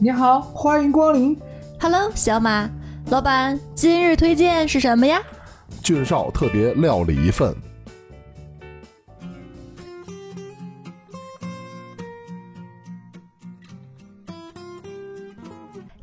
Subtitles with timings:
[0.00, 1.36] 你好，欢迎光临。
[1.80, 2.70] Hello，小马，
[3.10, 5.20] 老板，今日推荐是什么呀？
[5.82, 7.52] 俊少特别料理一份。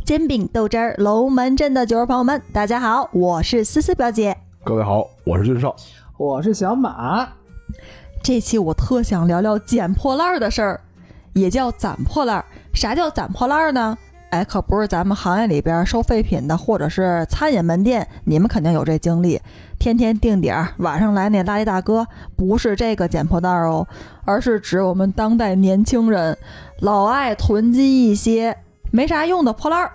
[0.04, 4.36] 煎饼豆汁儿，龙门阵的酒肉朋友们，大家好，我是思思表姐。
[4.66, 5.73] 各位好，我是俊少。
[6.18, 7.25] 我是小马。
[8.21, 10.82] 这期我特想聊聊捡破烂儿的事儿，
[11.32, 12.46] 也叫攒破烂儿。
[12.75, 13.97] 啥叫攒破烂儿呢？
[14.31, 19.39] 哎，可不是咱们行业里边收废品的，或者是餐饮门店，你们肯定有这经历，
[19.79, 23.88] 天天定点儿，晚上来那垃圾大哥，不是这个捡破烂儿哦，
[24.25, 26.38] 而是指我们当代年轻人
[26.81, 28.57] 老爱囤积一些
[28.91, 29.91] 没啥用的破烂儿，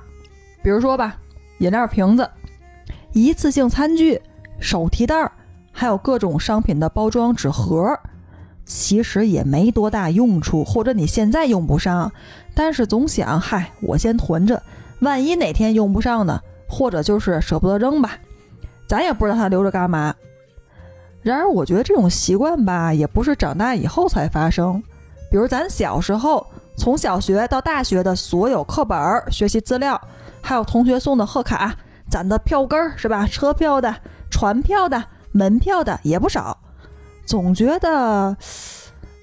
[0.62, 1.16] 比如说吧，
[1.58, 2.26] 饮料瓶子、
[3.12, 4.22] 一次性餐具、
[4.58, 5.30] 手提袋，
[5.70, 7.98] 还有各种商品的包装纸盒。
[8.70, 12.12] 其实也没多大用处，或者你现在用不上，
[12.54, 14.62] 但是总想，嗨，我先囤着，
[15.00, 16.40] 万一哪天用不上呢？
[16.68, 18.12] 或者就是舍不得扔吧，
[18.86, 20.14] 咱也不知道它留着干嘛。
[21.20, 24.80] 然而，我觉得这种习惯吧，也不是长大以后才发生。
[25.32, 26.46] 比如咱小时候，
[26.76, 28.96] 从小学到大学的所有课本、
[29.32, 30.00] 学习资料，
[30.40, 31.74] 还有同学送的贺卡、
[32.08, 33.26] 攒的票根儿，是吧？
[33.26, 33.92] 车票的、
[34.30, 36.56] 船票的、门票的也不少。
[37.30, 38.36] 总觉得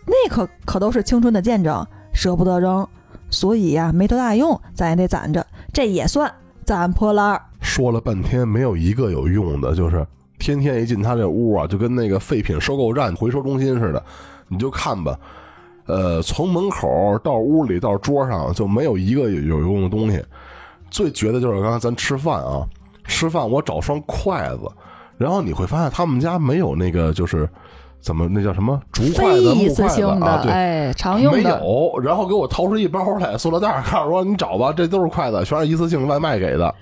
[0.06, 2.88] 那可可都是青春的见证，舍不得扔，
[3.30, 6.34] 所以呀、没多大用，咱也得攒着，这也算
[6.64, 7.42] 攒破烂儿。
[7.60, 10.08] 说了半天，没有一个有用的，就是
[10.40, 14.02] 天天一进他这屋啊，就跟那个废品收购站、回收中心似的。
[14.48, 15.20] 你就看吧，
[15.88, 20.24] 呃，从门口到屋里到桌上，就没有一个有有用的东西。
[20.90, 22.66] 最绝的就是刚才咱吃饭啊，
[23.04, 24.72] 吃饭我找双筷子，
[25.18, 27.46] 然后你会发现他们家没有那个就是
[28.00, 36.74] 怎么那叫什么竹筷非子、一次木筷子性的，啊，对，哎，常用的没，有，然后给我掏出一包来，塑料袋，告诉说你找吧，这都是筷子，全是一次性外卖给的。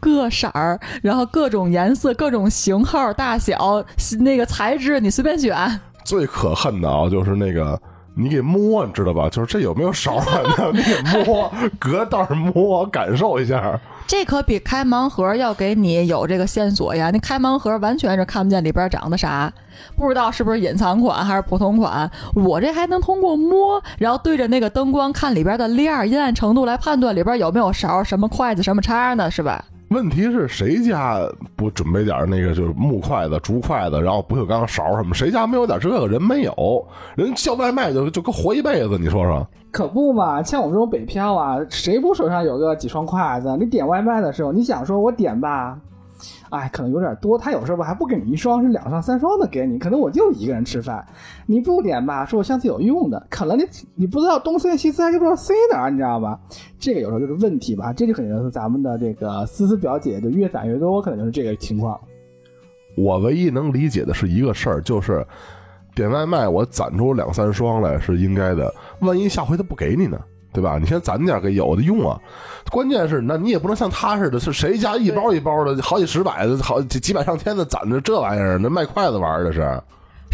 [0.00, 3.82] 各色儿，然后各种颜色、各种型号、大小、
[4.20, 5.56] 那个材质，你随便选。
[6.04, 7.80] 最可恨的啊，就是那个
[8.16, 9.28] 你给摸，你知道吧？
[9.28, 10.70] 就是这有没有勺儿？
[10.72, 13.78] 你给摸，隔袋儿摸，感受一下。
[14.06, 17.10] 这可比开盲盒要给你有这个线索呀！
[17.10, 19.50] 那开盲盒完全是看不见里边长的啥，
[19.96, 22.08] 不知道是不是隐藏款还是普通款。
[22.34, 29.64] 我这还能通过摸，然后对着那个灯光看里边的链阴暗程度来判断里边有没有勺、什么筷子、什么叉呢，是吧？
[29.88, 31.20] 问题是谁家
[31.54, 35.14] 不准备点那个就是木筷子、竹筷子，然后不锈钢勺什么？
[35.14, 36.08] 谁家没有点这个？
[36.08, 36.86] 人没有，
[37.16, 38.98] 人叫外卖就就跟活一辈子。
[38.98, 43.56] 你说说，可不嘛，像我们这种北漂啊，谁不手上有个几双筷子？
[43.58, 45.78] 你点外卖的时候，你想说我点吧，
[46.54, 51.04] 哎，可能有点多，他有时候吧还不给你一双，是两双、三双的给你，可能我就一个人吃饭，
[51.46, 53.64] 你不点吧，说我下次有用的，可能你
[53.96, 56.38] 你不知道东塞西塞，就不知道塞哪儿，你知道吧？
[56.78, 61.98] 这个有时候就是问题吧，这就可能是咱们的这个思思表姐就越攒越多，可能就是这个情况。
[62.96, 65.26] 我唯一能理解的是一个事儿，就是
[65.96, 70.16] 点外卖我攒出两三双来是应该的，万一下回他不给你呢？
[70.54, 70.78] 对吧？
[70.80, 72.18] 你先攒点给有的用啊。
[72.70, 79.60] 关键是，那你也不能像他似的，是谁家一包一包的，好几十百的，好几几百上千的攒着这玩意儿，那卖筷子玩儿的是。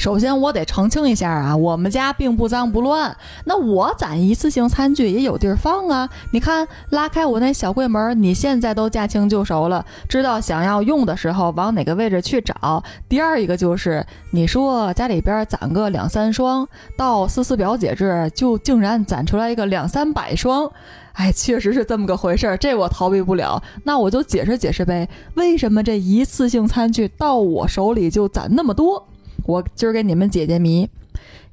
[0.00, 3.14] 首先，我得澄清一下啊，我们家并不脏不乱。
[3.44, 6.08] 那我攒一次性餐具也有地儿放啊。
[6.32, 12.82] 你看，拉开我那小柜门，你现在都驾轻就熟了，知道想要用的时候往哪个位置去找。
[13.10, 20.72] 第二一个就是，你说家里边攒个两三双，到思思表姐这儿就竟然攒出来一个两三百双。
[21.12, 23.62] 哎，确实是这么个回事儿，这我逃避不了。
[23.84, 29.06] 那我就解释解释呗，为什么这一次性餐具到我手里就攒那么多？
[29.44, 30.88] 我今儿给你们解解谜，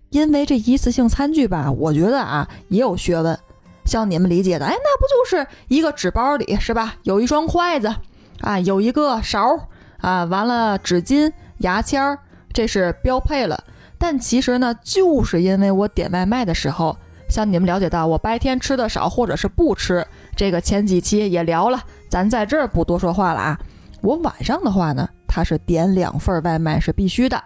[0.09, 3.37] 因为这一次性餐具吧，我觉得啊也有学问。
[3.85, 6.95] 像你们理解的，哎，那不就是一个纸包里是吧？
[7.03, 7.93] 有一双筷子
[8.41, 9.57] 啊，有一个勺
[9.99, 12.19] 啊，完了纸巾、牙签儿，
[12.51, 13.63] 这是标配了。
[13.97, 16.97] 但其实呢，就是因为我点外卖的时候，
[17.29, 20.05] 像你们了解到，我白天吃的少，或者是不吃，
[20.35, 23.57] 这个前几期也聊了，咱在这儿不多说话了啊。
[24.01, 27.41] 我晚上的话呢，它是点两份外卖是必须的。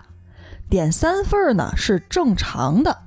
[0.72, 2.98] 点三份儿呢是正常的，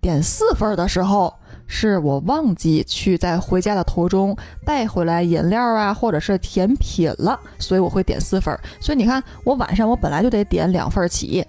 [0.00, 1.34] 点四份儿的时候
[1.66, 8.60] 是我忘记去在回家的途中带回来饮料啊，或者是甜品了，所以我会点四份儿。
[8.78, 11.44] 所以你看，我晚上我本来就得点两份起，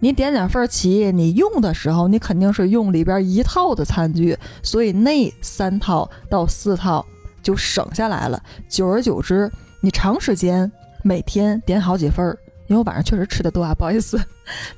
[0.00, 7.02] 你点两份起，你用的时候你肯定是用里边一套的餐具，所以那三套到四套
[7.42, 8.38] 就省下来了。
[8.68, 10.70] 久而久之，你长时间
[11.02, 12.38] 每天点好几份儿。
[12.68, 14.18] 因为我晚上确实吃的多啊，不好意思，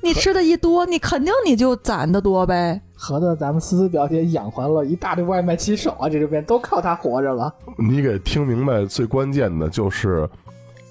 [0.01, 2.79] 你吃的一多，你肯定你就攒的多呗。
[2.95, 7.53] 合着咱们思思表姐养活了一大堆外卖骑手啊，这边都靠她活着了。
[7.77, 10.29] 你给听明白，最关键的就是，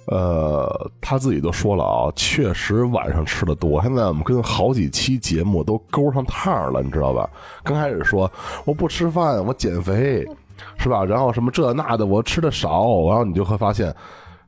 [0.07, 3.83] 呃，他自己都说了啊，确实晚上吃的多。
[3.83, 7.29] 现在我们跟好几期节目都勾上趟了，你知道吧？
[7.63, 8.31] 刚开始说
[8.65, 10.27] 我不吃饭，我减肥，
[10.79, 11.05] 是吧？
[11.05, 13.95] 然后什么这那的，我吃的少，然后你就会发现，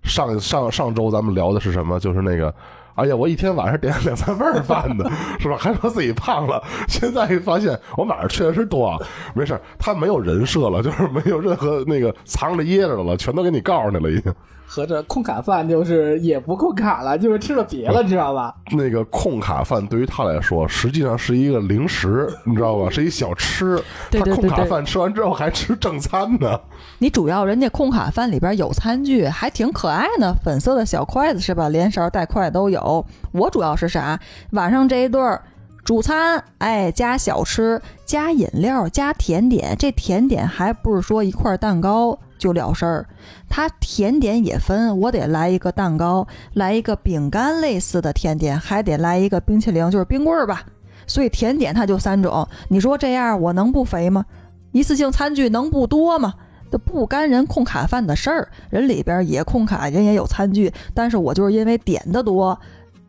[0.02, 1.98] 上上上周咱们聊的是什么？
[2.00, 2.52] 就是那个。
[2.96, 5.56] 哎呀，我一天晚上点 两三份饭呢，是吧？
[5.60, 8.98] 还说自己胖了， 现在发现我晚上确实多，啊
[9.32, 14.34] 没事，他没有人设了，就是没有任何那个藏着掖着的了，全都给你告诉你了，已经。
[14.72, 18.54] 合着控卡饭就是也不控卡了，就是吃了别了，知道吧？
[18.70, 22.88] 那个控卡饭对于他来说，实际上是一个零食，你知道吧？
[22.88, 23.74] 是一小吃。
[24.12, 26.60] 对对对他控卡饭吃完之后还吃正餐呢。
[27.00, 31.68] 你主要人家控卡饭里边有餐具，还挺可爱呢，粉色的小筷子是吧？
[31.68, 33.04] 连勺带筷都有。
[33.32, 34.20] 我主要是啥？
[34.52, 35.42] 晚上这一顿儿
[35.82, 39.74] 主餐，哎，加小吃，加饮料，加甜点。
[39.76, 43.06] 这甜点还不是说一块蛋糕就了事儿，
[43.48, 50.64] 它甜点也分，我得来一个蛋糕，来一个饼干类似的甜点，还得来一个冰淇淋，就是冰棍儿吧。
[51.06, 52.48] 所以甜点它就三种。
[52.68, 54.24] 你说这样我能不肥吗？
[54.72, 56.34] 一次性餐具能不多吗？
[56.70, 62.58] 这不干人控卡饭的事儿，人里边也控卡，人也有餐具，但是我就是因为点的多，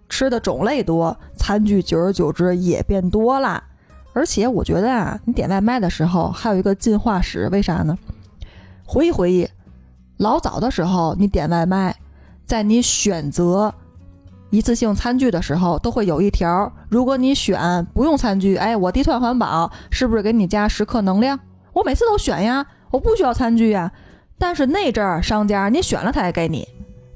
[0.10, 3.64] 吃的种类多，餐具久而久之也变多了。
[4.14, 7.98] 而且我觉得啊，你点外卖的时候还有一个进化史，为啥呢？
[8.94, 9.48] 回忆回忆，
[10.18, 11.96] 老早的时候你点外卖，
[12.46, 13.74] 在你选择
[14.50, 21.40] 一次性餐具的时候，都会有一条，如果你选不用餐具，哎，我低碳环保，是不是给你加十克能量？
[21.72, 23.90] 我每次都选呀，我不需要餐具呀。
[24.38, 26.68] 但是那阵儿商家你选了他也给你，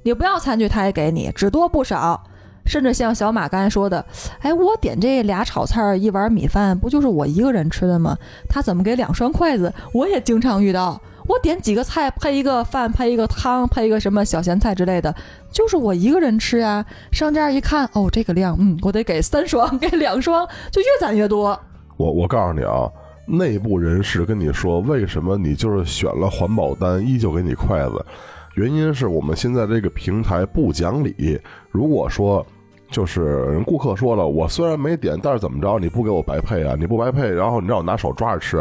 [0.04, 2.24] 你不要餐具他也给你，只多不少。
[2.66, 4.06] 甚至像小马刚才说的，
[4.40, 8.18] 哎，我点这俩炒菜一碗米饭，不就是我一个人吃的吗？
[8.48, 9.74] 他怎么给两双筷子？
[9.92, 11.02] 我也经常遇到。
[11.28, 15.14] 我点几个菜配一个饭，配一个汤，配一个什么小咸菜之类的，
[15.52, 16.86] 就是我一个人吃啊。
[17.12, 21.60] 商家一看，哦，这个量，嗯，我得给三双，给两双，就越攒越多。
[21.98, 22.88] 我 我告诉你啊，
[23.26, 28.06] 内部人士跟你说，为什么你就是选了环保单，依旧给你筷子？
[28.54, 31.42] 原因是我们现在这个平台不讲理。
[31.72, 32.46] 如果说
[32.92, 36.76] 就是人顾客说了，我虽然没点，但是怎么着，你不给我白配啊？
[36.80, 38.58] 你不白配，然后你让我拿手抓着吃，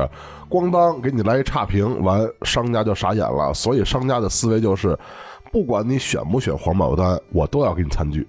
[0.48, 3.52] 咣当给你来一差评，完商家就傻眼了。
[3.54, 4.98] 所以商家的思维就是，
[5.52, 8.26] 不管你选不选环保单，我都要给你餐具。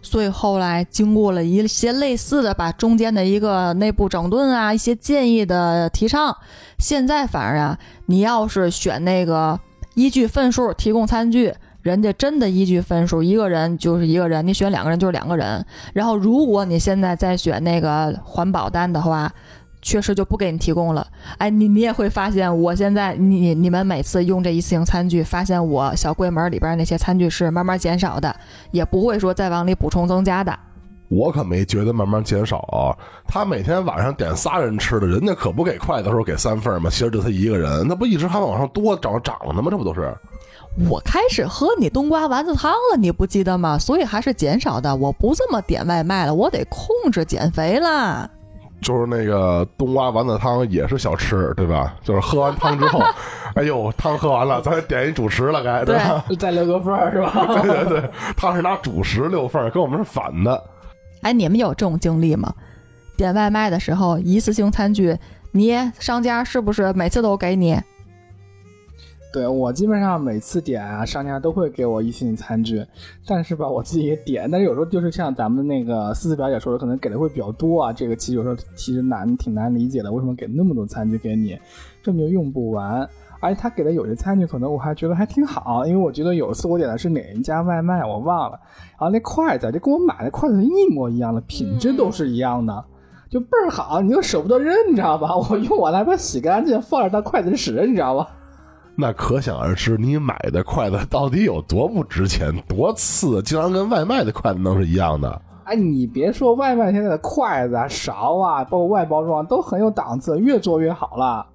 [0.00, 6.34] 所以后来经过了一些类似的，把中间的一个内部整顿啊，一些建议的提倡，
[6.78, 7.76] 现在反而啊，
[8.06, 9.58] 你要是选那个
[9.94, 11.52] 依据份数提供餐具，
[11.88, 15.64] 人家真的依据分数，一个人就是一个人，你选两个人就是两个人。
[15.94, 19.32] 然后如果你现在再选那个环保单的话，
[19.80, 21.06] 确实就不给你提供了。
[21.38, 28.36] 哎，你你也会发现，我现在你你们每次用这一次性餐具，发现我小柜门里边那些餐具是慢慢减少的，
[28.70, 30.54] 也不会说再往里补充增加的。
[31.08, 32.92] 我可没觉得慢慢减少啊！
[33.26, 36.90] 他每天晚上点仨人吃的，人家可不给筷子时候给三份吗？
[36.90, 39.68] 其实就他一个人，那不一直还往上多涨涨了吗？
[39.70, 40.14] 这不都是？
[40.88, 43.78] 我开始喝你冬瓜丸子汤了，你不记得吗？
[43.78, 44.94] 所以还是减少的。
[44.94, 48.30] 我不这么点外卖了，我得控制减肥了。
[48.80, 51.96] 就是那个冬瓜丸子汤也是小吃，对吧？
[52.04, 53.00] 就是喝完汤之后，
[53.56, 56.24] 哎呦，汤喝完了，咱点一主食了，该对吧？
[56.38, 57.60] 再留个份儿是吧？
[57.62, 60.62] 对对对，他是拿主食留份儿，跟我们是反的。
[61.22, 62.54] 哎，你们有这种经历吗？
[63.16, 65.18] 点外卖的时候，一次性餐具，
[65.50, 67.76] 你商家是不是每次都给你？
[69.30, 72.84] 对我基本上每次点啊，商家都会给我一次性餐具，
[73.26, 81.58] 但是吧，我自己也点，但是有时候就是像咱们那个思思表姐说的，可能给的会比较多啊，这个其实有时候其实难挺难理解的，为什么给那么多餐具给你，
[82.02, 83.06] 根本就用不完。
[83.40, 88.58] 而且他给的有些餐具，可能我还觉得还挺好，因为我觉得有一次我点的是哪一家外卖我忘了，
[88.92, 92.84] 然后那筷子就跟我买的筷子一模一样的，品质都是一样的。
[93.30, 95.36] 就倍儿好，你又舍不得扔，你知道吧？
[95.36, 98.26] 我用完了把它洗干净，放着当筷子使，你知道吧？
[99.00, 105.40] 那可想而知，你买的筷子到底有多不值钱，多次，竟然跟外卖的筷子能是一样的。
[105.62, 111.46] 哎，你别说外卖现在的筷子啊、勺啊，包括外包装都很有档次，越做越好了。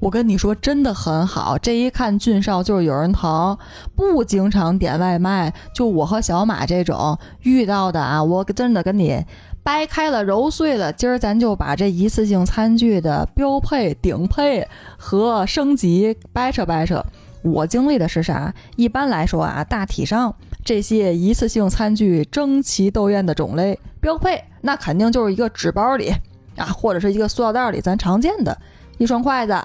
[0.00, 1.58] 我跟你说，真的很好。
[1.58, 3.58] 这一看俊少就是有人疼，
[3.96, 5.52] 不经常点外卖。
[5.74, 9.20] 就我和小马这种遇到的啊，我真的跟你
[9.62, 10.92] 掰开了揉碎了。
[10.92, 17.04] 今儿咱就把这一次性餐具的标配、顶配和升级掰扯掰扯。
[17.42, 18.52] 我经历的是啥？
[18.76, 20.34] 一般来说啊，大体上
[20.64, 26.12] 这些一次性餐具争奇斗艳的种类标配，那肯定就是一个纸包里。
[26.56, 28.58] 啊，或者是一个塑料袋里咱常见的
[28.96, 29.56] 一双筷子、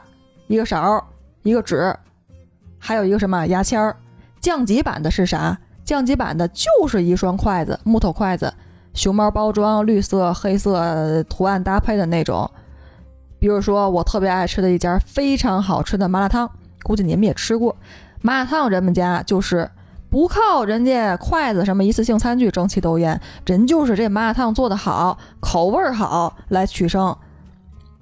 [0.46, 1.04] 一个勺、
[1.42, 1.92] 一个纸，
[2.78, 3.98] 还有一个什么牙签儿。
[4.40, 5.58] 降级版的是啥？
[5.84, 8.54] 降级版的就是一双筷子，木头筷子，
[8.94, 12.50] 熊猫包装，绿色、黑色图案搭配的那种。
[13.40, 16.50] 比如说我特别爱吃的一家非常好吃的麻辣烫，
[16.84, 17.76] 估计你们也吃过。
[18.22, 19.70] 麻辣烫人们家就是
[20.10, 27.16] 不靠人家筷子什么一次性餐具争奇斗艳，人就是这麻辣烫做的好，口味好来取胜。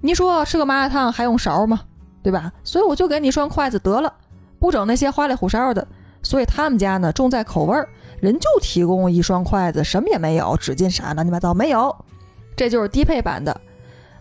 [0.01, 1.81] 你说吃个麻辣烫还用勺吗？
[2.21, 2.51] 对吧？
[2.63, 4.13] 所以我就给你一双筷子得了，
[4.59, 5.87] 不整那些花里胡哨的。
[6.21, 7.89] 所以他们家呢重在口味儿，
[8.21, 11.93] 人就提供一双筷子，什么也没有，纸巾啥乱七八糟没有，
[12.55, 13.59] 这就是低配版的。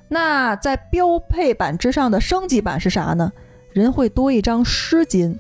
[0.09, 3.31] 那在标配版之上的升级版是啥呢？
[3.73, 5.37] 人会多一张湿巾，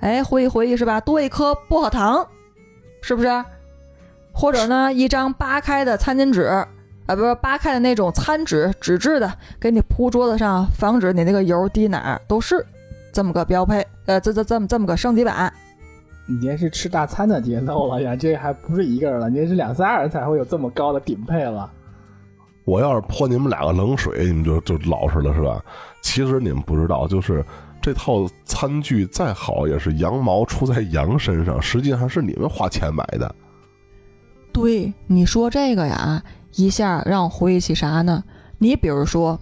[0.00, 0.98] 哎，回忆回忆是吧？
[1.00, 2.26] 多一颗薄荷糖，
[3.02, 3.44] 是不是？
[4.32, 6.66] 或者呢，一张扒开的餐巾纸，啊，
[7.14, 9.30] 不是扒开的那种餐纸，纸质的，
[9.60, 12.64] 给你铺桌子上，防止你那个油滴哪儿，都是
[13.12, 15.52] 这么个标配，呃，这这这么这么个升级版。
[16.26, 21.70] 你这是吃大餐的节奏了呀， 这还不是一个人了，你这是两三人才会有这么高的顶配了。
[22.64, 25.62] 我要是泼你们两个冷水，你们就就老实了是吧？
[26.00, 27.44] 其实你们不知道，就是
[27.80, 33.34] 这套餐具再好，也是羊毛出在羊身上，实际上是你们花钱买的。
[34.52, 36.22] 对，你说这个呀，
[36.54, 38.22] 一下让我回忆起啥呢？
[38.58, 39.40] 你比如说，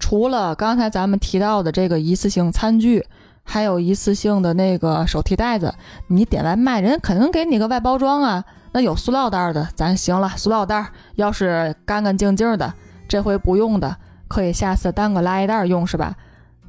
[0.00, 3.06] 除了刚才咱们提到的这个一次性餐具，
[3.50, 5.74] 还有一次性的那个手提袋子，
[6.06, 8.44] 你点外卖，人家肯定给你个外包装啊。
[8.70, 12.72] 那有塑料袋的，咱行了，塑料袋要是干干净净的，
[13.08, 13.96] 这回不用的，
[14.28, 16.14] 可以下次当个垃圾袋用，是吧？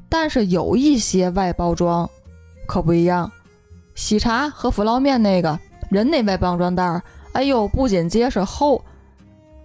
[0.08, 2.10] 但是有一些外包装
[2.66, 3.30] 可不一样，
[3.94, 5.56] 喜茶和麸捞面那个
[5.88, 7.00] 人那外包装袋儿，
[7.32, 8.82] 哎呦，不仅结实厚，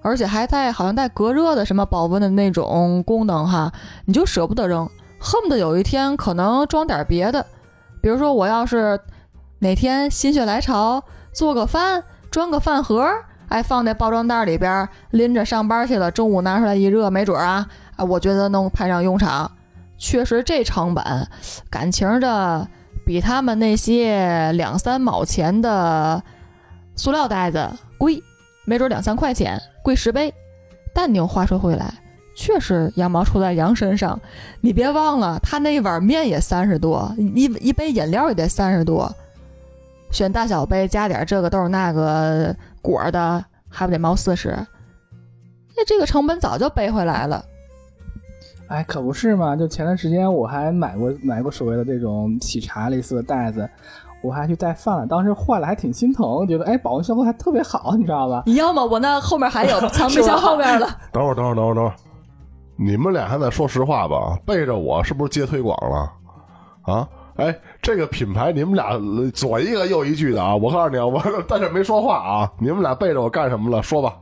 [0.03, 3.73] 而且还带好像带隔热的什么保温的那种功能哈，
[4.05, 4.87] 你就舍不得扔，
[5.19, 7.45] 恨不得有一天可能装点别的，
[8.01, 8.99] 比如说我要是
[9.59, 12.03] 哪天心血来潮做个饭。
[12.29, 13.09] 装个饭盒，
[13.47, 16.11] 哎，放在包装袋里边，拎着上班去了。
[16.11, 19.49] 中午拿出来一热，没准啊，啊，我觉得能派上用场。
[19.97, 21.03] 确实，这成本
[21.69, 22.67] 感情的
[23.05, 26.21] 比他们那些两三毛钱的
[26.97, 28.21] 塑料袋子贵，
[28.65, 30.31] 没准两三块钱，贵十倍。
[30.93, 31.91] 但你又话说回来，
[32.37, 34.17] 确实羊毛出在羊身上。
[34.61, 39.11] 你别忘了，他那一碗面也三十多，一一杯饮料也得三十多。
[40.11, 44.55] 选大小杯，加点这个豆那个果的，还不得毛四十？
[45.75, 47.43] 那这个成本早就背回来了。
[48.67, 49.55] 哎，可不是嘛！
[49.55, 53.67] 就前段时间我还买过买过所谓的这种喜茶类似的袋子，
[54.21, 58.43] 我还去带饭了，当时坏了还挺心疼，觉得哎保温效果还特别好，你知道吧？
[58.45, 58.83] 你要吗？
[58.83, 60.87] 我那后面还有藏冰箱后面了。
[61.11, 61.95] 等会儿，等会儿，等会儿，等会儿，
[62.77, 64.37] 你们俩还在说实话吧？
[64.45, 66.13] 背着我是不是接推广了？
[66.93, 67.09] 啊？
[67.37, 68.99] 哎，这个品牌你们俩
[69.31, 70.55] 左一个右一句的啊！
[70.55, 73.83] 我告诉你啊，我在这没说话啊，你们俩背着我干什么了？
[73.83, 74.17] 说吧。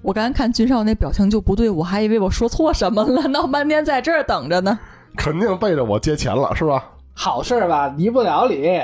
[0.00, 4.78] 我刚才看君少那表情就不对，我还以为我说错什么了，闹半天在这儿等着呢。
[5.16, 6.84] 肯定背着我接钱了，是吧？
[7.12, 8.80] 好事吧，离不了你。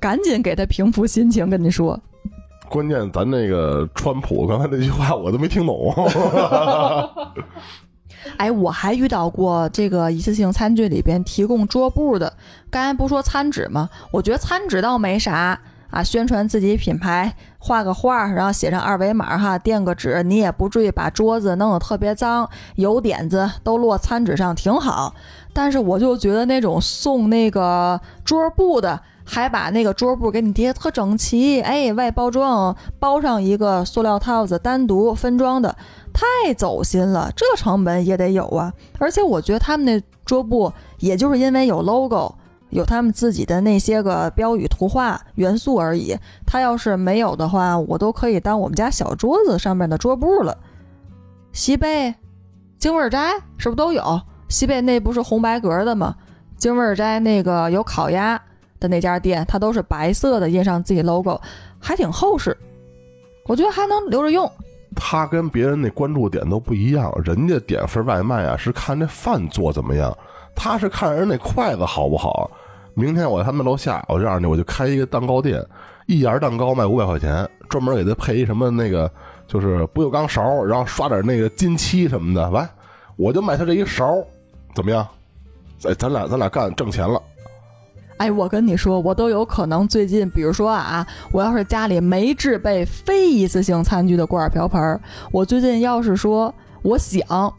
[0.00, 1.98] 赶紧给他平复心情，跟你说。
[2.70, 5.94] 关键咱那个川普刚才那句话我都没听懂。
[8.36, 12.32] 哎，我还遇到过这个一次性餐具里边提供桌布的。
[12.70, 13.88] 刚才不说餐纸吗？
[14.10, 15.58] 我觉得餐纸倒没啥
[15.90, 25.14] 啊，宣传自己品牌，画个画，然后写上二维码哈，垫个纸，你也不至于把桌子弄得特别脏，油点子都落餐纸上，挺好。
[25.54, 35.76] 但是我就觉得那种送那个桌布的，还把那个桌布给你叠特整齐，哎，外包装包上一个塑料套子，单独分装的。
[36.14, 38.72] 太走心了，这成本也得有啊！
[38.98, 42.34] 而且我觉得他们那桌布，也就是因为有 logo，
[42.70, 46.16] 有他们自己的那些个标语、图画元素而已。
[46.44, 50.56] 他要是没有的话，我都可以当我们家小桌子上面的桌布了。
[51.52, 52.14] 西贝、
[52.78, 54.20] 京味斋是不是都有？
[54.48, 56.16] 西贝那不是红白格的吗？
[56.56, 58.40] 京味斋那个有烤鸭
[58.80, 61.40] 的那家店，它都是白色的，印上自己 logo，
[61.78, 62.56] 还挺厚实。
[63.46, 64.50] 我觉得还能留着用。
[64.96, 70.16] 他跟别人那关注点都不一样，人家点份外卖啊是看这饭做怎么样，
[70.54, 72.50] 他是看人那筷子好不好。
[72.94, 75.64] 明天我在他们楼下，我这样的我就开一个蛋糕店，
[76.06, 79.08] 一眼蛋糕卖五百块钱，专门给他配一什么那个
[79.46, 82.68] 就是不锈钢勺，然后刷点那个金漆什么的，完
[83.16, 84.12] 我就卖他这一勺，
[84.74, 85.06] 怎么样？
[85.84, 87.22] 哎，咱俩咱俩干挣钱了。
[88.18, 95.00] 哎，我跟你说，我都有可能最近，比如说啊，我要是家里没置备非一次性餐具的锅碗瓢盆儿，
[95.32, 97.52] 我最近要是说我想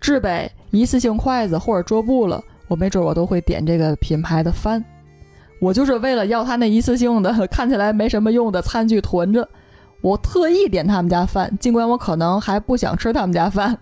[0.00, 4.82] 置备一次性筷子或者桌布了，我没准我都会点这个品牌的饭。
[5.60, 9.48] 我就是为了要他那一次性的 看起来没什么用的餐具囤着，
[10.00, 13.78] 我特意点他们家饭，尽管我可能还不想吃他们家饭。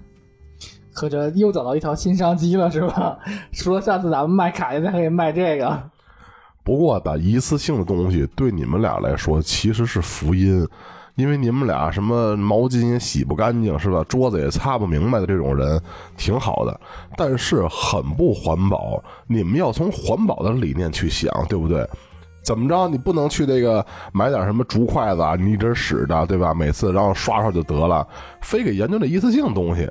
[0.93, 3.19] 合着又找到一条新商机了，是吧？
[3.53, 5.81] 除了上次咱们卖卡现在可以卖这个。
[6.63, 10.67] 不过吧，一次性的东西对你们俩来说其实是福音，
[11.15, 14.05] 因为你们俩什么毛巾也洗不干净，是吧？
[14.09, 15.81] 桌子也擦不明白的这种人
[16.17, 16.81] 挺好的，
[17.17, 19.03] 但是很不环保。
[19.27, 21.89] 你们要从环保的理念去想，对不对？
[22.43, 22.89] 怎么着？
[22.89, 26.55] 你不能去这个买点什么竹筷子啊，你一直使着，对吧？
[26.55, 28.07] 每次然后刷刷就得了，
[28.43, 29.91] 非给研究这一次性东西。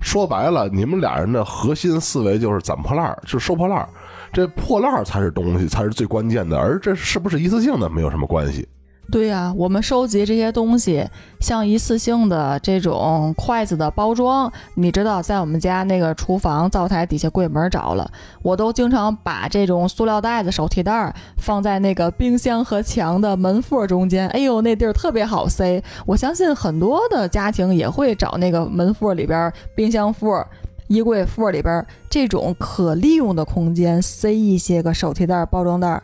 [0.00, 3.88] 说白了，你们俩人的核心思维就是攒破烂儿，就是收破烂儿。
[4.32, 6.58] 这破烂儿才是东西，才是最关键的。
[6.58, 8.68] 而这是不是一次性的，没有什么关系。
[9.10, 11.02] 对呀、我们收集这些东西，
[11.40, 18.10] 像一次性的这种筷子的包装，你知道，在我们家那个厨房灶台底下柜门找了，
[18.42, 24.28] 我都经常把这种塑料袋子、手提袋儿放在那个冰箱和墙的门缝中间。
[24.28, 25.82] 哎呦，那地儿特别好塞。
[26.04, 30.44] 我相信很多的家庭也会找那个门缝里边、冰箱缝。
[30.88, 36.02] 衣柜缝里边这种可利用的空间，塞一些个手提袋、包装袋。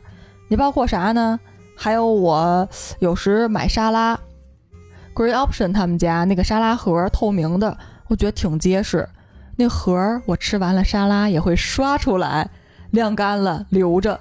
[0.48, 1.38] 你包括啥呢？
[1.76, 2.68] 还有我
[3.00, 4.18] 有时买沙拉
[5.14, 7.76] ，Great Option 他们家那个沙拉盒透明的，
[8.08, 9.08] 我觉得挺结实。
[9.56, 12.50] 那盒儿我吃完了沙拉也会刷出来，
[12.90, 14.18] 晾干了留着，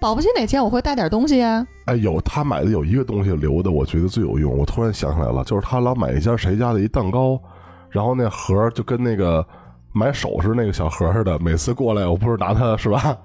[0.00, 1.66] 保不齐哪天我会带点东西呀。
[1.86, 4.56] 哎，有他买的有一个东西留的，我觉得最有用。
[4.56, 7.40] 我突然想起来了，就是他老买一家谁家的一蛋糕，
[7.88, 9.44] 然后那盒儿就跟那个
[9.92, 13.16] 买首饰那个小盒似的，每次过来我不是拿它是吧？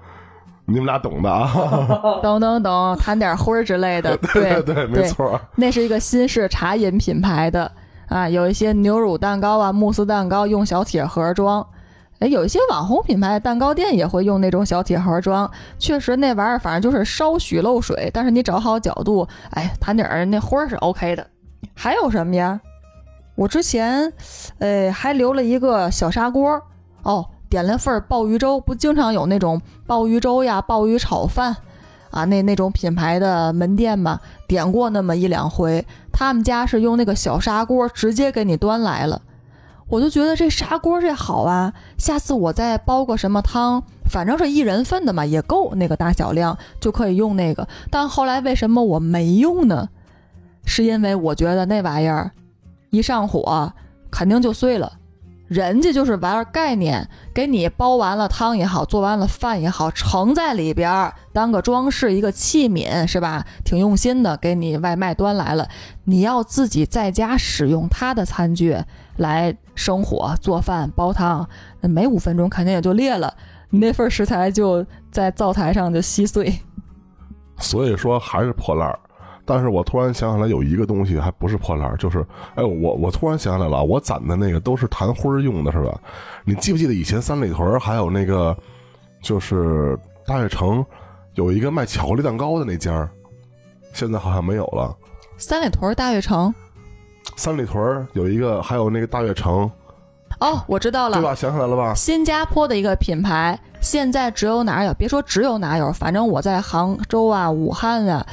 [0.72, 1.52] 你们俩懂的啊，
[2.22, 5.38] 懂懂懂，弹点灰儿之类的， 对对，没错。
[5.56, 7.70] 那是一个新式茶饮品牌的
[8.08, 11.66] 啊，有一些牛乳蛋糕啊、慕斯蛋糕用小铁盒装。
[12.20, 21.26] 哎，有一些网红品牌的蛋糕店也会用那种小铁盒装，确实那玩意儿反正就是稍许漏水，但是你找好角度，哎，弹点儿那灰儿是 OK 的。
[21.74, 22.60] 还有什么呀？
[23.34, 24.12] 我之前，
[24.58, 26.62] 呃，还留了一个小砂锅
[27.02, 31.54] 哦，点了份鲍鱼粥，不经常有那种鲍鱼粥呀、鲍鱼炒饭
[32.10, 39.20] 啊，那那种品牌的门店嘛，点过那么一两回，他们家是用那个小砂锅直接给你端来了。
[39.88, 47.68] 我就觉得这砂锅这好啊，下次我再煲个什么汤，反正是一人份的嘛，也够那个大小量，就可以用那个。
[47.90, 49.90] 但后来为什么我没用呢？
[50.64, 52.30] 是因为我觉得那玩意儿
[52.88, 53.70] 一上火
[54.10, 54.90] 肯定就碎了。
[55.52, 63.44] 人家就是玩概念，给你煲完了汤也好，做完了饭也好，盛在里边儿当个装饰一个器皿是吧？
[63.62, 65.68] 挺用心的，给你外卖端来了。
[66.04, 68.78] 你要自己在家使用他的餐具
[69.16, 71.46] 来生火、做饭、煲汤，
[71.82, 73.34] 那没五分钟肯定也就裂了，
[73.68, 76.60] 你那份食材就在灶台上就稀碎。
[77.58, 78.98] 所以说还是破烂儿。
[79.44, 82.24] 但是我突然想起来有一个东西还不是破烂，就是
[82.54, 86.00] 哎，我我突然想起来了，我攒的那个都是弹灰儿用的，是吧？
[86.44, 88.56] 你记不记得以前三里屯儿还有那个
[89.20, 90.84] 就是大悦城
[91.34, 93.08] 有一个卖巧克力蛋糕的那家，
[93.92, 94.96] 现在好像没有了。
[95.36, 96.54] 三里屯大悦城，
[97.36, 99.68] 三里屯儿有一个，还有那个大悦城，
[100.42, 101.34] 哦，我知道了，对吧？
[101.36, 101.94] 想起来了吧？
[101.94, 104.92] 新加坡的一个品牌，现在只有哪儿有？
[104.94, 108.26] 别说只有哪儿有，反正我在杭州啊、武汉啊、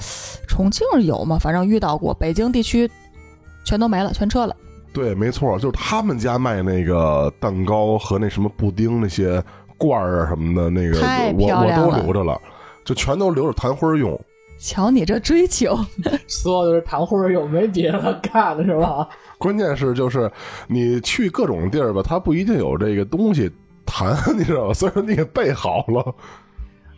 [0.48, 1.38] 重庆有嘛？
[1.38, 2.90] 反正遇到过，北京地区
[3.64, 4.56] 全都没了，全撤了。
[4.92, 9.42] 对，没错，就是他们家卖那个蛋糕和那什么布丁那些
[9.78, 12.42] 罐儿啊什么的，那个太我我都留着了，
[12.84, 14.20] 就全都留着弹灰儿用。
[14.60, 15.78] 瞧你这追求，
[16.28, 19.08] 所有的是糖灰儿，又没别的干的是吧？
[19.38, 20.30] 关键是就是
[20.68, 23.50] 你去各种地儿吧，它不一定有这个东西
[23.86, 24.74] 弹，你知道吧？
[24.74, 26.14] 所以说你给备好了。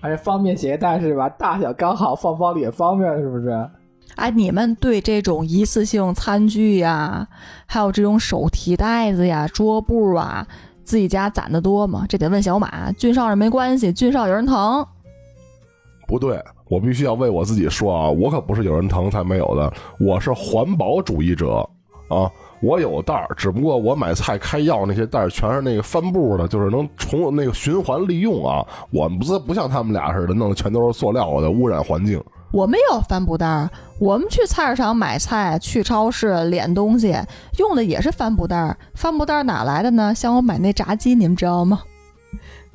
[0.02, 1.30] 而且方便携带是吧？
[1.30, 3.70] 大小刚好，放包里也方便，是不是？
[4.16, 7.28] 哎，你们对这种一次性餐具呀，
[7.68, 10.46] 还有这种手提袋子呀、桌布啊，
[10.84, 12.06] 自己家攒的多吗？
[12.10, 12.92] 这得问小马。
[12.94, 14.86] 俊少人没关系，俊少有人疼。
[16.08, 21.70] 不对，我必须要为我自己说啊，我可不是有人疼才没有的，我是环保主义者
[22.08, 22.32] 啊。
[22.62, 28.66] 我有袋儿，只不过我买菜开药那些袋儿全是那个帆布的，就是能重那个循环利用啊。
[28.90, 32.24] 我们不是不像他们俩似的，弄的全都是塑料的，污染环境。
[32.54, 37.14] 我们有帆布袋儿，我们去菜市场买菜，去超市敛东西，
[37.58, 38.78] 用的也是帆布袋儿。
[38.94, 40.14] 帆布袋儿哪来的呢？
[40.16, 41.82] 像我买那炸鸡，你们知道吗？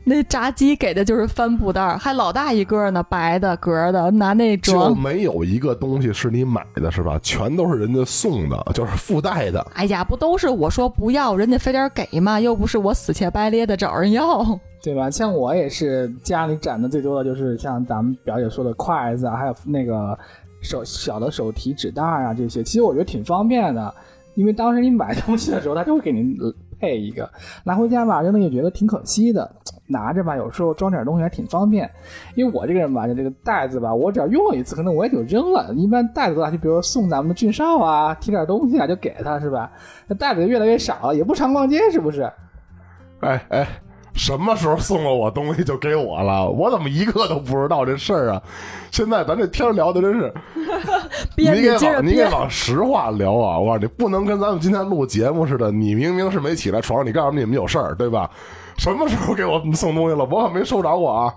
[0.08, 4.96] 那炸鸡给的就是帆布袋儿，还老大一个呢，白的格的，拿那就装。
[4.96, 7.18] 没有一个东西是你买的，是吧？
[7.24, 9.60] 全都是人家送的，就是附带的。
[9.74, 12.38] 哎呀，不都是我说不要，人家非得给吗？
[12.38, 14.44] 又不是我死乞白咧的找人要。
[14.80, 15.10] 对吧？
[15.10, 20.16] 像我也是家里攒的最多的就是像咱们表姐说的筷子啊，还有那个
[20.60, 23.92] 手小的手提纸袋啊这些，其实我觉得挺方便的，
[24.36, 26.36] 因为当时你买东西的时候，他就会给您
[26.78, 27.28] 配一个，
[27.64, 29.50] 拿回家吧，扔了也觉得挺可惜的，
[29.86, 31.90] 拿着吧，有时候装点东西还挺方便。
[32.34, 35.72] 因为我这个人吧，就这个袋子吧，我只要用了一次，可能我也就扔了。
[35.74, 39.70] 一般袋子的话，就比如送咱们的俊少啊，提点东西啊，就给他是吧？
[40.06, 42.30] 那袋子就越来越少了，也不常逛街，是不是？
[43.20, 43.66] 哎哎，
[44.16, 46.48] 什么时候送了我东西就给我了？
[46.48, 48.42] 我怎么一个都不知道这事儿啊？
[48.90, 50.34] 现在咱这天聊的真是，
[51.36, 53.58] 你给接着往你给编，往实话聊啊！
[53.58, 58.30] 我告诉你，不能跟咱们今天录节目似的，你明明是没起来床，你告诉我你们有事儿，对吧？
[58.78, 60.24] 什么时候给我们送东西了？
[60.24, 61.32] 我可没收着过啊！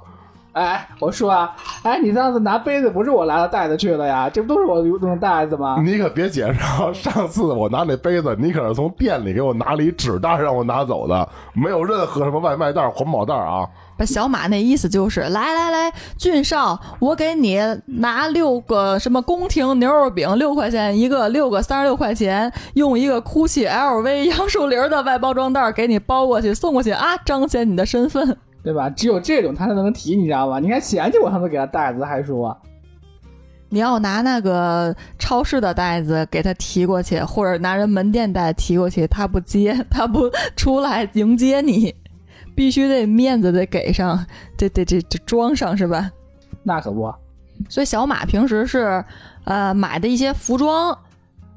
[0.59, 4.29] 哎，我说啊，哎，你上次拿杯子不是我拿的袋子去的呀？
[4.29, 5.81] 这不都是我用的袋子吗？
[5.81, 6.91] 你可别解释啊！
[6.91, 13.65] 上次我拿那杯子，你可是从店里给我拿了一纸袋让我拿走的，没有任何什么外卖袋、环保袋啊！
[13.97, 28.37] 把小马那意思就是，来来来，俊少，我给你拿六个什么宫廷牛肉饼，六块钱一个，六个三十六块钱，用一个 GUCCI、LV、杨树林的外包装袋给你包过去，送过去啊，彰显你的身份。
[28.63, 28.89] 对吧？
[28.89, 30.59] 只有这种他才能提，你知道吧？
[30.59, 32.55] 你看嫌弃我他都给他袋子，还说
[33.71, 41.93] 你要拿那个超市的袋子给他提过去，或者拿人门店袋提过去，他不接， 他不出来迎接你，
[42.55, 44.25] 必须得面子得给上，
[44.57, 46.11] 得得得得装上是吧？
[46.63, 47.13] 那可不，
[47.69, 49.05] 所以小马平时是
[49.43, 50.91] 呃买的一些服装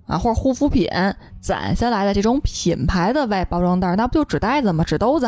[0.07, 0.87] 啊或者护肤品
[1.41, 4.85] 攒下来的这种品牌的外包装袋，那不就纸袋子吗？
[4.85, 5.27] 纸兜子。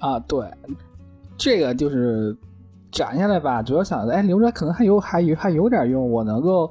[0.00, 0.46] 啊，对，
[1.36, 2.36] 这个就是
[2.92, 6.68] 攒下来吧，主要想着，哎，留着可能还有还有还有点用，我能够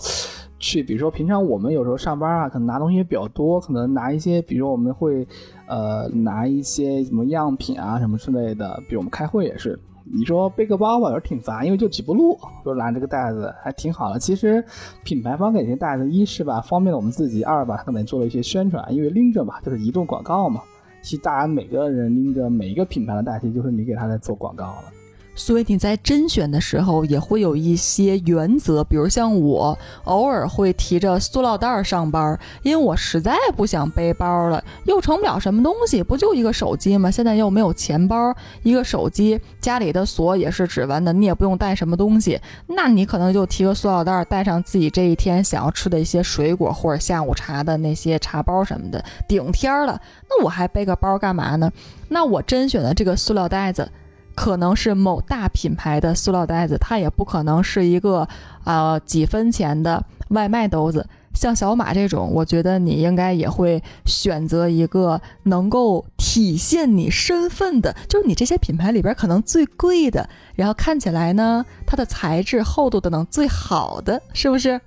[0.60, 5.28] 去，比如说平常我们有时候上班啊，可能拿东西也比较多，可能拿一些，比如说我们会
[5.68, 9.80] 呃拿一些什么样品啊什么之类的，比如我们开会也是。
[10.08, 14.20] 你说背个包吧，有时候挺烦，因为就几步路，就拿这个袋子还挺好的。
[14.20, 14.64] 其实
[15.04, 20.62] 品牌方给这些袋子，一是吧方便了我们自己，二吧他可能做了一些宣传，因为拎着嘛就是移动广告嘛。
[21.06, 24.92] 其实大家每个人拎着每一个品牌的代替就是你给他在做广告了。
[25.36, 37.12] 所以你在甄选的时候也会有一些原则，比如像我偶尔会提着塑料袋上班，因为我实在不想背包了，又成不了什么东西，不就一个手机吗？
[37.12, 50.00] 现在又没有钱包，一个手机，家里的锁也是指纹的，你也不用带什么东西，那你可能就提个塑料袋，带上自己这一天想要吃的一些水果或者下午茶的那些茶包什么的，顶天了。
[50.30, 51.70] 那我还背个包干嘛呢？
[52.08, 53.92] 那我甄选的这个塑料袋子。
[54.36, 58.28] 可能是某大品牌的塑料袋子，它也不可能是一个
[58.66, 61.08] 呃几分钱的外卖兜子。
[61.34, 74.80] 像小马这种，我觉得你应该也会选择一个能够体现你身份的，就是你这些品牌里边可能最贵的，然后看起来呢，它的材质厚度的能最好的，是不是？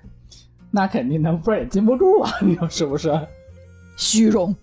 [0.71, 3.13] 那肯定的，不然也禁不住啊，你说是不是？
[3.99, 4.55] 虚荣。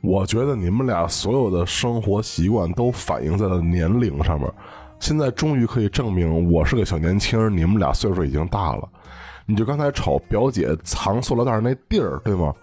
[0.00, 4.50] 我觉得你们俩所有的生活习惯都反映在了年龄上面。
[4.98, 8.88] 现在终于可以证明我是个小年轻，你们俩岁数已经大了。
[9.46, 12.54] 你就刚才瞅表姐藏塑料袋那地儿，对吗？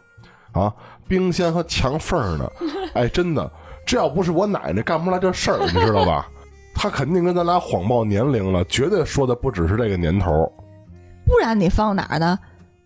[0.54, 0.74] 啊，
[1.08, 2.50] 冰箱和墙缝呢？
[2.94, 3.52] 哎，真的，
[3.86, 6.28] 这要不是我奶奶干不出来这事儿，你知道吧？
[6.74, 10.52] 她肯定跟咱俩谎报年龄了，绝对说的不只是这个年头。
[11.26, 12.38] 不然你放哪儿呢？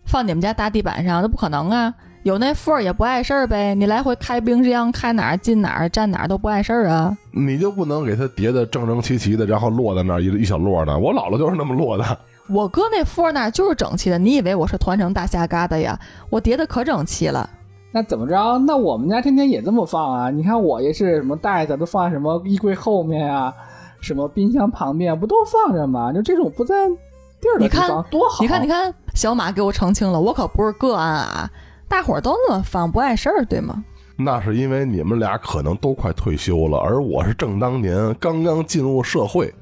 [0.05, 1.21] 放你们家大地板上？
[1.21, 1.93] 那不可能啊！
[2.23, 3.73] 有那缝儿也不碍事儿呗。
[3.73, 7.17] 你来回开冰箱，开哪儿进哪儿，站哪儿都不碍事儿啊。
[7.31, 10.97] 你就不能给它叠的整整齐齐的，然后落在那儿一一小摞呢？
[10.97, 12.17] 我姥姥就是那么摞的。
[12.47, 15.97] 我搁那缝儿那儿就是整齐的，你以为我是团成大虾疙瘩呀？
[16.29, 17.49] 我叠的可整齐了。
[17.91, 18.57] 那怎么着？
[18.59, 20.29] 那我们家天天也这么放啊！
[20.29, 23.53] 你看我也是，什么袋子都放在什么衣柜后面啊，
[23.99, 26.13] 什么冰箱旁边，不都放着吗？
[26.13, 28.41] 就这种不在地儿的地你看方多好！
[28.41, 31.49] 你看，你看，小马给我澄清了，我可不是个案啊，
[31.91, 33.83] 大伙儿都那么放，不碍事儿，对吗？
[34.15, 39.53] 那是因为你们俩可能都快退休了，而我是正当年刚刚进入社会。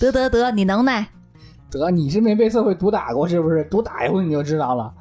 [0.00, 1.06] 得得得，你能耐。
[1.70, 3.62] 得你是没被社会毒打过是不是？
[3.70, 4.92] 毒打一回你就知道了，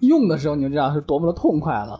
[0.00, 1.98] 用的时候你就知道是多么的痛快了。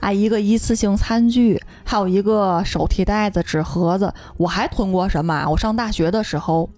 [0.00, 4.10] 啊，一个一次性餐具，还有一个手提袋子、纸盒子。
[4.38, 5.50] 我还囤过什么啊？
[5.50, 6.70] 我上大学的时候，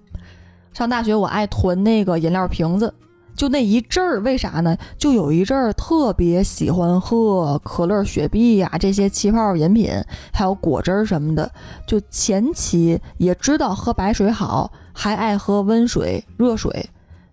[0.72, 2.92] 上大学我爱囤那个饮料瓶子，
[3.36, 4.76] 就那一阵儿，为啥呢？
[4.96, 9.90] 就有一阵儿特别喜欢喝可乐、雪碧呀、这些气泡饮品，
[10.32, 11.50] 还有果汁儿什么的。
[11.86, 16.88] 就前期也知道喝白水好，还爱喝温水、热水，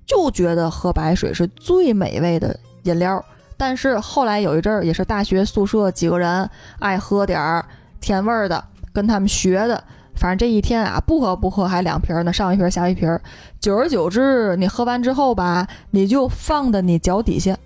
[0.05, 3.23] 就觉得喝白水是最美味的饮料。
[3.55, 7.63] 但是后来有一阵儿，也是大学宿舍几个人爱喝点儿
[7.99, 9.83] 甜味儿的，跟他们学的。
[10.15, 13.19] 反正这一天啊，不喝不喝还两瓶呢，上一瓶下一瓶。
[13.59, 17.57] 久而久之，你喝完之后吧，你就放在你脚底下。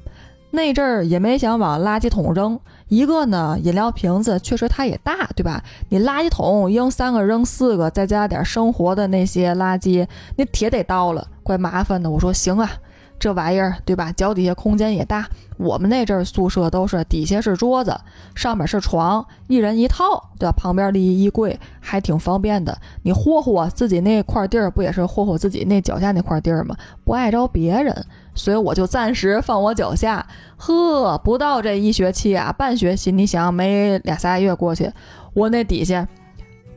[0.52, 5.62] 那阵儿也没想往垃圾桶扔，一个呢，饮料瓶子确实它也大，对吧？
[5.90, 12.10] 你垃圾桶扔三个扔四个，再加点生活的那些垃圾，你铁得倒了，怪麻烦的。
[12.10, 12.72] 我说行啊。
[13.17, 14.12] 这玩意儿对吧？
[14.12, 15.28] 脚底下空间也大。
[15.58, 17.97] 我们那阵儿宿舍都是底下是桌子，
[18.36, 20.51] 上面是床，一人一套，对吧？
[20.51, 22.78] 旁边立一衣柜，还挺方便的。
[23.04, 26.75] 你霍霍自己那块地儿，不也是霍霍自己那脚下那块地儿吗？
[27.06, 30.28] 不碍着别人，所以我就暂时放我脚下。
[30.58, 34.91] 呵，不到这一学期啊，半学期，你想没俩仨月过去，
[35.34, 36.06] 我那底下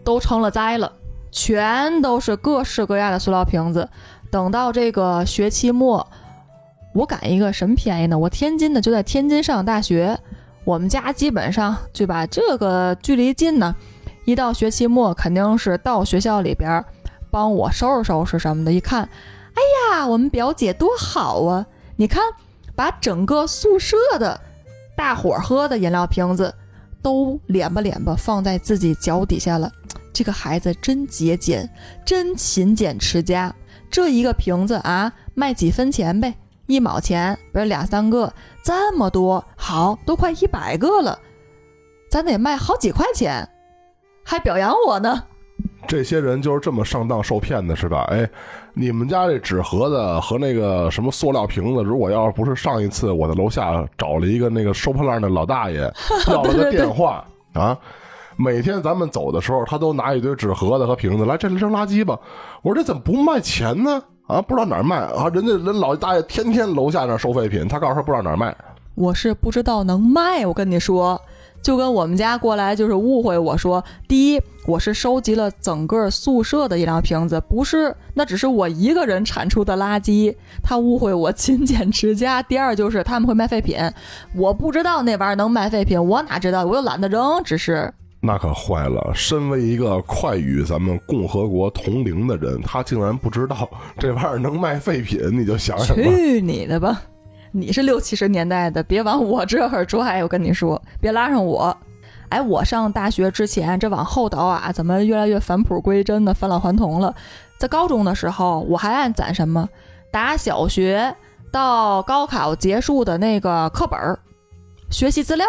[0.04, 0.92] 都成了灾了，
[1.32, 3.88] 全都是各式各样的塑料瓶子。
[4.30, 6.06] 等到这个学期末。
[6.94, 8.18] 我赶一个什么便宜呢？
[8.18, 10.18] 我天津的就在天津上大学，
[10.64, 13.74] 我们家基本上就把这个距离近呢，
[14.24, 16.84] 一到学期末肯定是到学校里边
[17.30, 18.72] 帮我收拾收拾什么的。
[18.72, 19.02] 一看，
[19.54, 21.66] 哎呀，我们表姐多好啊！
[21.96, 22.22] 你看，
[22.74, 24.40] 把整个宿舍的
[24.96, 26.52] 大伙喝的饮料瓶子
[27.02, 29.70] 都敛吧敛吧放在自己脚底下了。
[30.12, 31.68] 这个孩子真节俭，
[32.04, 33.54] 真勤俭持家。
[33.90, 36.34] 这一个瓶子啊，卖几分钱呗？
[36.68, 41.18] 一毛钱，不是两三个，这么多，好，都快一百个了，
[42.10, 43.48] 咱得卖好几块钱，
[44.22, 45.24] 还表扬我呢。
[45.86, 48.06] 这些人就是这么上当受骗的，是吧？
[48.10, 48.28] 哎，
[48.74, 55.80] 你们家这纸盒子和那个什么塑料瓶子，如果要是不是上一次我在楼下找了一个那个收破烂的老大爷
[56.28, 57.76] 要了个电话啊，
[58.36, 62.18] 每天咱们走的时候，他都拿一堆纸盒子和瓶子来这里扔垃圾吧。
[62.60, 64.02] 我说这怎么不卖钱呢？
[64.28, 65.26] 啊，不知道哪儿卖啊！
[65.32, 68.54] 人家人老大爷天天楼下那收废品，他告诉他不知道哪儿卖。
[68.94, 71.18] 我是不知道能卖，我跟你说，
[71.62, 82.42] 就跟我们家过来就是误会我说，第一，我是收集了整个宿舍的饮料瓶子，不是，那只是我一个人产出的垃圾，他误会我勤俭持家。
[82.42, 83.78] 第二就是他们会卖废品，
[84.34, 87.90] 我不知道那玩意儿能卖废品，我哪知道，我又懒得扔，只是。
[88.20, 89.12] 那可坏了！
[89.14, 95.96] 身为一个快与咱们共和国同龄的人，他竟然不知道这玩意儿能卖废品，你就想想。
[95.96, 97.00] 去你的吧！
[97.52, 100.22] 你是六七十年代的，别往我这儿拽！
[100.22, 101.76] 我跟你说，别拉上我。
[102.28, 107.14] 哎，我上大学之前，这往后倒啊，怎么越来越返璞归真的返老还童了？
[107.56, 109.68] 在高中的时候，我还爱攒什么？
[110.10, 111.14] 打小学
[111.52, 114.18] 到高考结束的那个课本儿、
[114.90, 115.46] 学习资料，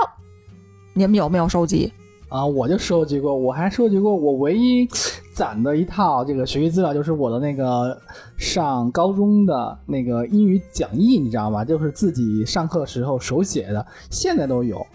[0.94, 1.92] 你们有没有收集？
[2.30, 4.16] 啊，我就收集过，我还收集过。
[4.16, 4.88] 我唯一
[5.34, 8.00] 攒的一套这个学习资料，就是我的那个
[8.38, 11.66] 上高中的那个英语讲义，你知道吗？
[11.66, 14.86] 就是自己上课时候手写的，现在都有。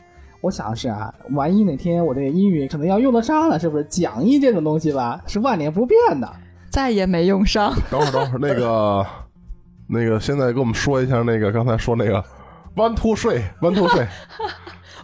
[0.40, 3.84] 我想是啊，万一哪天我这个英语可能要用得上了，是不是？
[3.84, 6.30] 讲义这种东西吧，是万年不变的，
[6.70, 7.74] 再也没用上。
[7.90, 9.06] 等会儿，等会儿，那个，
[9.88, 12.22] 那个，现在给我们说一下那个刚才说那个
[12.76, 14.06] one two 睡 one two 睡。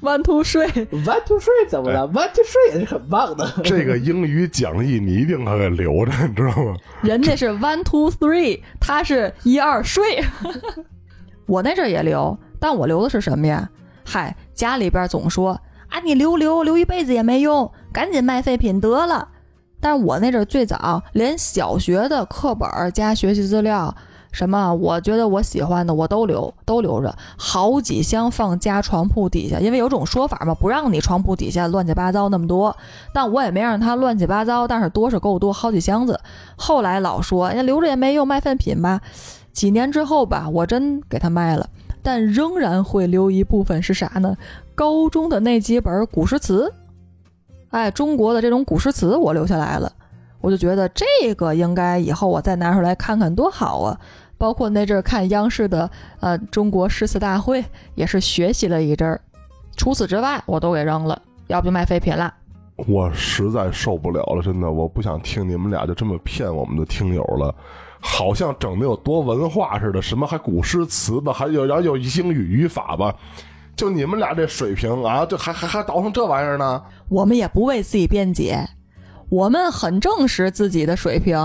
[0.01, 3.47] One two 睡，One two 睡怎么了？One two 睡也是很棒的。
[3.63, 6.75] 这个英语讲义你一定要给留着，你知道吗？
[7.03, 10.25] 人家是 One two three，他是一二睡。
[11.47, 13.69] 我那阵也留，但我留的是什么呀？
[14.05, 19.29] 嗨，家里边总说啊，你留留留一辈子也没用，赶紧卖废品得了。
[19.81, 23.95] 但是我那阵最早连小学的课本加学习资料。
[24.33, 24.73] 什么？
[24.75, 29.59] 我觉得我喜欢的我都留，都留着，好几箱放家床铺底下。
[29.59, 32.77] 因为有种说法嘛，不让你床铺底下乱七八糟那么多。
[33.13, 36.19] 但我也没让它乱七八糟，但是多是够多，好几箱子。
[36.57, 39.01] 后来老说，人家，留着也没用，卖废品吧。
[39.53, 41.69] 几年之后吧，我真给它卖了，
[42.03, 44.37] 但仍然会留一部分是啥呢？
[44.77, 46.73] 高中的那几本古诗词，
[47.71, 49.93] 哎，中国的这种古诗词我留下来了。
[50.41, 53.99] 我就觉得这个应该以后我再拿出来看看多好啊！
[54.39, 57.63] 包括那阵儿看央视的呃中国诗词大会，
[57.95, 59.21] 也是学习了一阵儿。
[59.77, 62.33] 除此之外，我都给扔了，要不就卖废品了。
[62.87, 67.55] 我实在受不了了，真的，我不想听你们俩就这么骗我们的听友了，
[68.01, 73.15] 好像整的有多文化似的，什么还古诗词吧，还有然后有英语语法吧，
[73.77, 76.83] 就你们俩这水平啊，这还还还倒腾这玩意儿呢？
[77.11, 78.67] 我们也不为自己辩解。
[79.31, 81.37] 我们很正视自己的水平，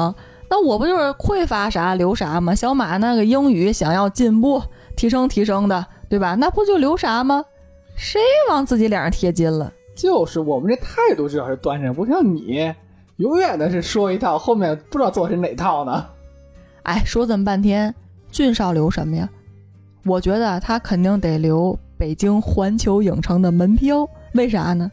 [0.49, 2.55] 那那我不就是匮乏啥留啥吗？
[2.55, 4.61] 小马那个英语想要进步、
[4.95, 6.33] 提升、提升的，对吧？
[6.35, 7.43] 那不就留啥吗？
[7.97, 9.69] 谁往自己脸上贴金了？
[9.97, 12.73] 就是我们这态度至少是端正，不像你，
[13.17, 16.05] 永远的是说一套，后面不知道做的是哪套呢。
[16.83, 17.93] 哎，说这么半天，
[18.31, 19.29] 俊少留什么呀？
[20.05, 24.89] 我觉得他肯定得留北京环球影城的门票，为啥呢？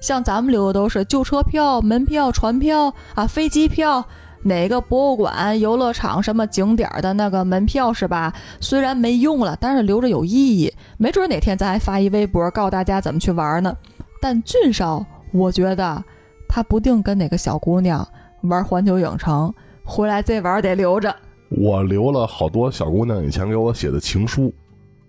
[0.00, 4.04] 像咱们留的都是旧车票、门票、船票啊、飞机票，
[4.42, 8.32] 哪个博物馆、游乐场什么景点的那个门票是吧？
[8.60, 13.74] 虽然没用了，但是留着有意义，没准哪天咱还发一微博告诉大家怎么去玩呢。
[14.20, 16.02] 但俊少，我觉得
[16.48, 18.06] 他不定跟哪个小姑娘
[18.42, 19.52] 玩环球影城，
[19.84, 21.14] 回来这玩意儿得留着。
[21.50, 24.52] 我留了好多小姑娘以前给我写的情书，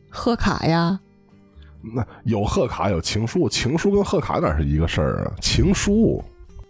[0.09, 0.99] 贺卡呀，
[1.93, 5.31] 那有贺卡有情书，情书跟贺卡哪是一个事儿啊？
[5.41, 6.23] 情书，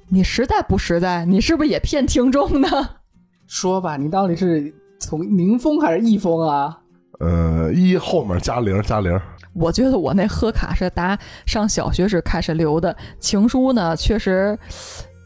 [0.10, 1.24] 你实在不实在？
[1.26, 2.68] 你是不是也骗听众呢？
[3.48, 6.80] 说吧，你到底是从宁风还是易风啊？
[7.20, 9.18] 呃，一后面加零加零，
[9.54, 14.58] 我觉得我那贺卡是打上小学时开始留的，情书呢，确实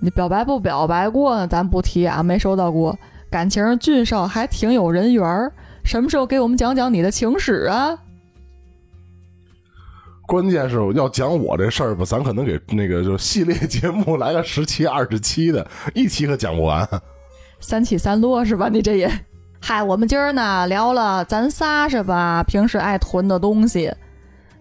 [0.01, 2.95] 你表白不表白过呢，咱不提啊，没收到过。
[3.31, 5.51] 感情俊少还挺有人缘儿，
[5.83, 7.97] 什么时候给我们讲讲你的情史啊？
[10.29, 16.87] 关键是要讲我这事儿吧，咱可能给那个就系列节目来个十期、二十期的，一期可讲不完。
[17.59, 18.69] 三起三落是吧？
[18.69, 19.11] 你这也，
[19.59, 22.43] 嗨，我们今儿呢聊了咱仨是吧？
[22.43, 23.91] 平时爱囤的东西，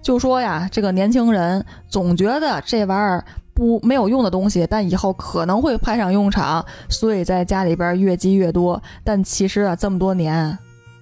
[0.01, 8.83] 就说呀，这个年轻人总觉得这玩意儿不没有用的东西，但以后可能会派上用场，所以在家里边越积越多。
[9.05, 10.59] 但其实啊，这么多年，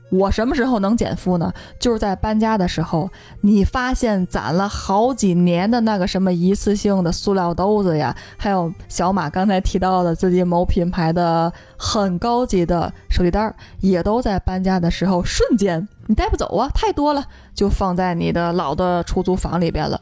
[0.09, 1.53] 我什么时候能减负呢？
[1.81, 20.01] 就是在搬家的时候，你发现攒了好几年的那个什么一次性的塑料兜子呀，还有小马刚才提到的自己某品牌的很高级的手提袋儿，也都在搬家的时候瞬间你带不走啊，太多了，就放在你的老的出租房里边了。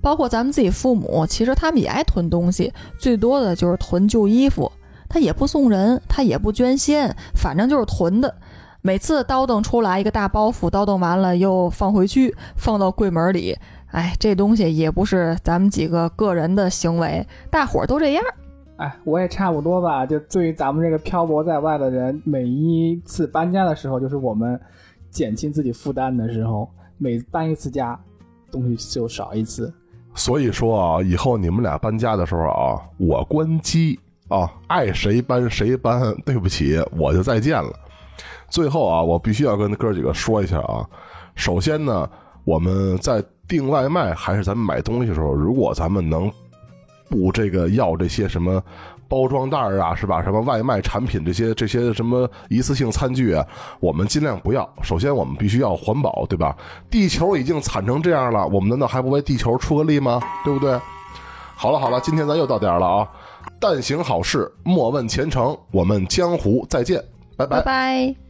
[0.00, 4.70] 包括咱们自己父母，其实他们也爱囤东西，最多的就是囤旧衣服，
[5.08, 8.34] 他也不送人，他也不捐献，反正就是囤的。
[8.80, 13.56] 每次叨腾出来一个大包袱，叨腾完了又放回去，放到柜门里。
[13.90, 18.24] 哎，这东西也不是咱们几个个人的行为，大伙儿都这样。
[18.76, 20.06] 哎，我也差不多吧。
[20.06, 24.60] 就对于咱们这个漂泊在外的人，每一次搬家的时候，就是我们
[25.10, 26.68] 减轻自己负担的时候。
[26.98, 27.98] 每搬一次家，
[28.50, 29.72] 东西就少一次。
[30.14, 36.14] 所以说啊，以后你们俩搬家的时候啊，我关机啊，爱谁搬谁搬。
[36.24, 37.72] 对不起，我就再见了。
[38.48, 40.84] 最后啊，我必须要跟哥几个说一下啊。
[41.34, 42.08] 首先呢，
[42.44, 46.30] 我们在订外卖还是咱们买东西的时候，如果咱们能
[47.08, 48.62] 不这个要这些什么
[49.08, 50.22] 包装袋啊，是吧？
[50.22, 53.46] 什么外卖产品这些这些什么一次性餐具啊，
[53.80, 54.68] 我们尽量不要。
[54.82, 56.56] 首先，我们必须要环保，对吧？
[56.90, 60.20] 地球已经惨成这样了，我们难道还不为地球出个力吗？
[60.44, 60.78] 对不对？
[61.56, 63.08] 好了好了，今天咱又到点了啊！
[63.58, 65.56] 但行好事，莫问前程。
[65.72, 67.02] 我们江湖再见，
[67.36, 68.27] 拜拜拜。